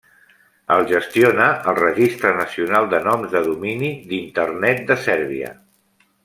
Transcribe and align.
El 0.75 0.79
gestiona 0.91 1.49
el 1.71 1.77
Registre 1.81 2.31
Nacional 2.39 2.89
de 2.95 3.03
Noms 3.09 3.37
de 3.37 3.43
Domini 3.49 3.93
d'Internet 4.15 4.83
de 4.89 4.99
Sèrbia. 5.07 5.55